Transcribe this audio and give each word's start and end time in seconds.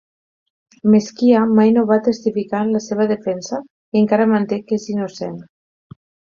Mezquia 0.93 1.41
mai 1.59 1.73
no 1.75 1.83
va 1.91 1.99
testificar 2.07 2.63
en 2.69 2.73
la 2.77 2.83
seva 2.87 3.09
defensa 3.13 3.61
i 3.99 4.03
encara 4.05 4.29
manté 4.35 4.63
que 4.67 4.81
és 4.83 4.91
innocent. 4.97 5.41